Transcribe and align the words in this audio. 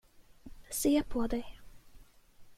Se 0.69 1.03
på 1.03 1.27
dig. 1.27 1.59